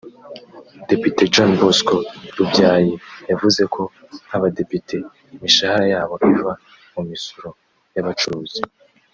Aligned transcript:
Depite 0.89 1.21
John 1.33 1.51
Bosco 1.61 1.95
Lubyayi 2.35 2.91
yavuze 3.29 3.61
ko 3.73 3.81
nk’abadepite 4.27 4.95
imishahara 5.35 5.85
yabo 5.93 6.15
iva 6.33 6.53
mu 6.93 7.01
misoro 7.09 7.49
y’abacuruzi 7.95 8.61